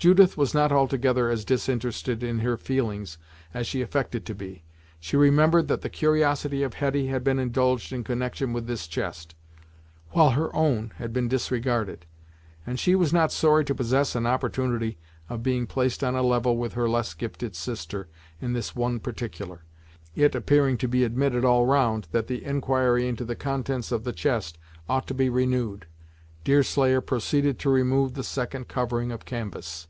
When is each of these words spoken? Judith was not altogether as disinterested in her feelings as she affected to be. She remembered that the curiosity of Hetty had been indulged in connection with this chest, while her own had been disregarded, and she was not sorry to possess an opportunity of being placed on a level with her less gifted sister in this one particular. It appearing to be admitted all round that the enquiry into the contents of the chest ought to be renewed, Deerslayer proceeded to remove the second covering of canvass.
Judith 0.00 0.34
was 0.34 0.54
not 0.54 0.72
altogether 0.72 1.28
as 1.28 1.44
disinterested 1.44 2.22
in 2.22 2.38
her 2.38 2.56
feelings 2.56 3.18
as 3.52 3.66
she 3.66 3.82
affected 3.82 4.24
to 4.24 4.34
be. 4.34 4.64
She 4.98 5.14
remembered 5.14 5.68
that 5.68 5.82
the 5.82 5.90
curiosity 5.90 6.62
of 6.62 6.72
Hetty 6.72 7.08
had 7.08 7.22
been 7.22 7.38
indulged 7.38 7.92
in 7.92 8.02
connection 8.02 8.54
with 8.54 8.66
this 8.66 8.86
chest, 8.86 9.34
while 10.12 10.30
her 10.30 10.56
own 10.56 10.92
had 10.96 11.12
been 11.12 11.28
disregarded, 11.28 12.06
and 12.66 12.80
she 12.80 12.94
was 12.94 13.12
not 13.12 13.30
sorry 13.30 13.62
to 13.66 13.74
possess 13.74 14.14
an 14.14 14.24
opportunity 14.26 14.96
of 15.28 15.42
being 15.42 15.66
placed 15.66 16.02
on 16.02 16.14
a 16.14 16.22
level 16.22 16.56
with 16.56 16.72
her 16.72 16.88
less 16.88 17.12
gifted 17.12 17.54
sister 17.54 18.08
in 18.40 18.54
this 18.54 18.74
one 18.74 19.00
particular. 19.00 19.64
It 20.14 20.34
appearing 20.34 20.78
to 20.78 20.88
be 20.88 21.04
admitted 21.04 21.44
all 21.44 21.66
round 21.66 22.08
that 22.12 22.26
the 22.26 22.42
enquiry 22.46 23.06
into 23.06 23.26
the 23.26 23.36
contents 23.36 23.92
of 23.92 24.04
the 24.04 24.14
chest 24.14 24.56
ought 24.88 25.06
to 25.08 25.14
be 25.14 25.28
renewed, 25.28 25.86
Deerslayer 26.42 27.02
proceeded 27.02 27.58
to 27.58 27.68
remove 27.68 28.14
the 28.14 28.24
second 28.24 28.66
covering 28.66 29.12
of 29.12 29.26
canvass. 29.26 29.86